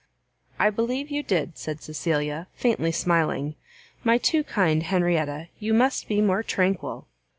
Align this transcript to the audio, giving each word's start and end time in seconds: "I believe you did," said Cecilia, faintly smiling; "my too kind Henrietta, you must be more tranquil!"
"I 0.57 0.71
believe 0.71 1.11
you 1.11 1.21
did," 1.21 1.59
said 1.59 1.83
Cecilia, 1.83 2.47
faintly 2.55 2.91
smiling; 2.91 3.53
"my 4.03 4.17
too 4.17 4.43
kind 4.43 4.81
Henrietta, 4.81 5.49
you 5.59 5.75
must 5.75 6.07
be 6.07 6.21
more 6.21 6.41
tranquil!" 6.41 7.05